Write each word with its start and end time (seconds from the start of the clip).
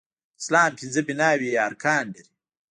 اسلام 0.41 0.71
پنځه 0.79 1.01
بناوې 1.07 1.49
يا 1.55 1.61
ارکان 1.69 2.03
لري 2.13 2.25